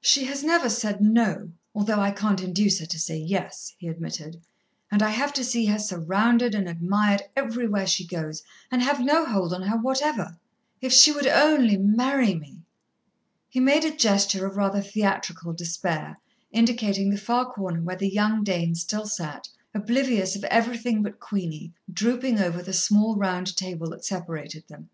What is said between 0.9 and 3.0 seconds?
no, although I can't induce her to